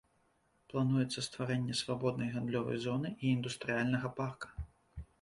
Плануецца 0.71 1.19
стварэнне 1.27 1.77
свабоднай 1.83 2.33
гандлёвай 2.39 2.83
зоны 2.89 3.15
і 3.23 3.37
індустрыяльнага 3.37 4.07
парка. 4.23 4.47